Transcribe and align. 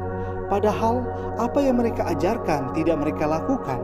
Padahal 0.46 1.02
apa 1.42 1.58
yang 1.58 1.82
mereka 1.82 2.06
ajarkan 2.14 2.70
tidak 2.78 3.02
mereka 3.02 3.26
lakukan. 3.26 3.82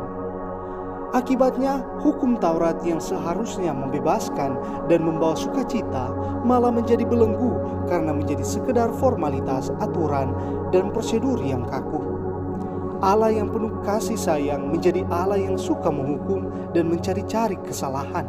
Akibatnya, 1.13 1.85
hukum 2.01 2.41
Taurat 2.41 2.81
yang 2.89 2.97
seharusnya 2.97 3.77
membebaskan 3.77 4.57
dan 4.89 5.05
membawa 5.05 5.37
sukacita 5.37 6.09
malah 6.41 6.73
menjadi 6.73 7.05
belenggu 7.05 7.85
karena 7.85 8.17
menjadi 8.17 8.41
sekedar 8.41 8.89
formalitas, 8.97 9.69
aturan, 9.85 10.33
dan 10.73 10.89
prosedur 10.89 11.37
yang 11.45 11.69
kaku. 11.69 12.12
Allah 13.03 13.35
yang 13.35 13.51
penuh 13.51 13.83
kasih 13.83 14.15
sayang 14.15 14.71
menjadi 14.71 15.03
Allah 15.11 15.35
yang 15.35 15.59
suka 15.59 15.91
menghukum 15.91 16.71
dan 16.71 16.87
mencari-cari 16.87 17.59
kesalahan. 17.67 18.23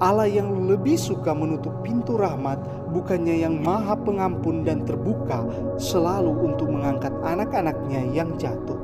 Allah 0.00 0.24
yang 0.24 0.64
lebih 0.64 0.96
suka 0.96 1.36
menutup 1.36 1.76
pintu 1.84 2.16
rahmat 2.16 2.56
bukannya 2.96 3.44
yang 3.44 3.60
maha 3.60 4.00
pengampun 4.00 4.64
dan 4.64 4.88
terbuka 4.88 5.44
selalu 5.76 6.32
untuk 6.40 6.72
mengangkat 6.72 7.12
anak-anaknya 7.20 8.16
yang 8.16 8.32
jatuh. 8.40 8.80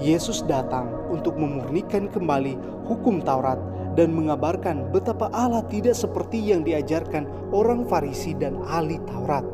Yesus 0.00 0.40
datang 0.48 0.88
untuk 1.12 1.36
memurnikan 1.36 2.08
kembali 2.08 2.56
hukum 2.88 3.20
Taurat 3.20 3.60
dan 3.92 4.16
mengabarkan 4.16 4.88
betapa 4.88 5.28
Allah 5.36 5.60
tidak 5.68 6.00
seperti 6.00 6.40
yang 6.40 6.64
diajarkan 6.64 7.28
orang 7.52 7.84
Farisi 7.84 8.32
dan 8.32 8.56
ahli 8.64 8.96
Taurat. 9.04 9.44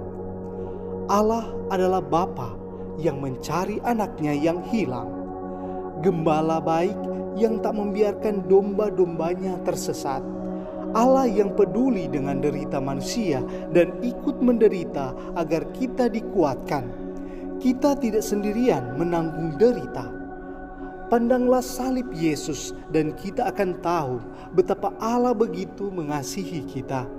Allah 1.11 1.50
adalah 1.75 2.00
Bapa 2.00 2.63
yang 2.98 3.18
mencari 3.18 3.82
anaknya 3.82 4.32
yang 4.34 4.62
hilang, 4.70 5.10
gembala 6.00 6.58
baik 6.62 6.96
yang 7.34 7.58
tak 7.58 7.74
membiarkan 7.74 8.46
domba-dombanya 8.46 9.58
tersesat, 9.66 10.22
Allah 10.94 11.26
yang 11.26 11.58
peduli 11.58 12.06
dengan 12.06 12.38
derita 12.38 12.78
manusia 12.78 13.42
dan 13.74 13.98
ikut 13.98 14.38
menderita 14.38 15.10
agar 15.34 15.66
kita 15.74 16.06
dikuatkan. 16.06 16.86
Kita 17.58 17.98
tidak 17.98 18.22
sendirian 18.22 18.94
menanggung 18.94 19.58
derita. 19.58 20.06
Pandanglah 21.10 21.62
salib 21.62 22.14
Yesus 22.14 22.70
dan 22.94 23.10
kita 23.18 23.50
akan 23.50 23.83
tahu 23.83 24.22
betapa 24.54 24.94
Allah 25.02 25.34
begitu 25.34 25.90
mengasihi 25.90 26.62
kita. 26.62 27.10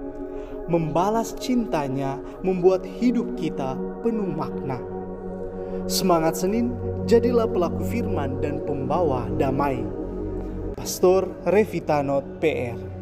Membalas 0.72 1.36
cintanya 1.38 2.18
membuat 2.42 2.88
hidup 2.88 3.36
kita 3.38 3.78
penuh 4.02 4.32
makna. 4.32 4.80
Semangat 5.86 6.40
Senin, 6.40 6.72
jadilah 7.06 7.46
pelaku 7.46 7.84
firman 7.86 8.40
dan 8.40 8.64
pembawa 8.64 9.28
damai. 9.36 9.84
Pastor 10.80 11.28
Revitanot 11.44 12.40
PR 12.40 12.95